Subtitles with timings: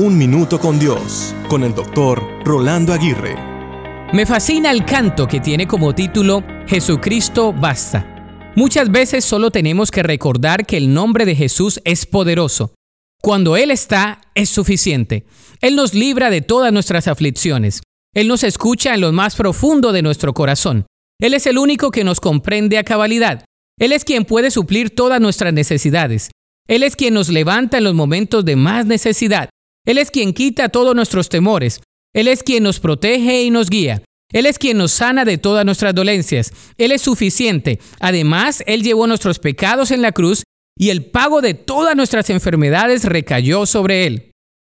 [0.00, 3.34] Un Minuto con Dios, con el doctor Rolando Aguirre.
[4.12, 8.52] Me fascina el canto que tiene como título Jesucristo basta.
[8.54, 12.74] Muchas veces solo tenemos que recordar que el nombre de Jesús es poderoso.
[13.20, 15.26] Cuando Él está, es suficiente.
[15.60, 17.80] Él nos libra de todas nuestras aflicciones.
[18.14, 20.86] Él nos escucha en lo más profundo de nuestro corazón.
[21.20, 23.44] Él es el único que nos comprende a cabalidad.
[23.80, 26.30] Él es quien puede suplir todas nuestras necesidades.
[26.68, 29.50] Él es quien nos levanta en los momentos de más necesidad.
[29.88, 31.80] Él es quien quita todos nuestros temores.
[32.14, 34.02] Él es quien nos protege y nos guía.
[34.30, 36.52] Él es quien nos sana de todas nuestras dolencias.
[36.76, 37.80] Él es suficiente.
[37.98, 40.42] Además, Él llevó nuestros pecados en la cruz
[40.78, 44.30] y el pago de todas nuestras enfermedades recayó sobre Él.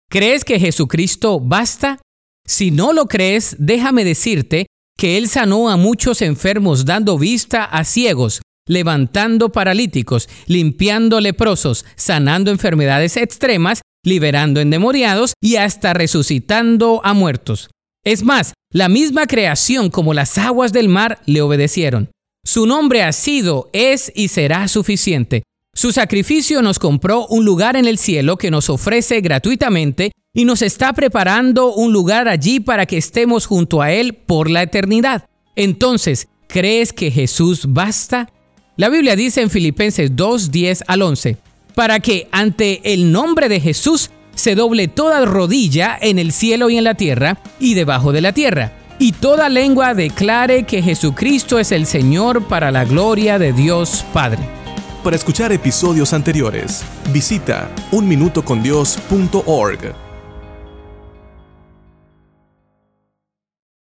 [0.09, 2.01] ¿Crees que Jesucristo basta?
[2.45, 4.65] Si no lo crees, déjame decirte
[4.97, 12.51] que Él sanó a muchos enfermos dando vista a ciegos, levantando paralíticos, limpiando leprosos, sanando
[12.51, 17.69] enfermedades extremas liberando endemoniados y hasta resucitando a muertos.
[18.05, 22.09] Es más, la misma creación como las aguas del mar le obedecieron.
[22.45, 25.43] Su nombre ha sido, es y será suficiente.
[25.73, 30.61] Su sacrificio nos compró un lugar en el cielo que nos ofrece gratuitamente y nos
[30.61, 35.25] está preparando un lugar allí para que estemos junto a Él por la eternidad.
[35.55, 38.29] Entonces, ¿crees que Jesús basta?
[38.77, 41.37] La Biblia dice en Filipenses 2, 10 al 11,
[41.75, 46.77] para que ante el nombre de Jesús se doble toda rodilla en el cielo y
[46.77, 51.71] en la tierra y debajo de la tierra, y toda lengua declare que Jesucristo es
[51.71, 54.39] el Señor para la gloria de Dios Padre.
[55.03, 60.04] Para escuchar episodios anteriores, visita unminutocondios.org.